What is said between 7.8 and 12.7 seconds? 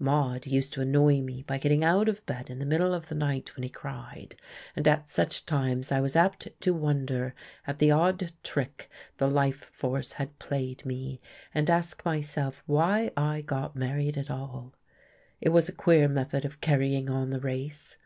odd trick the life force had played me, and ask myself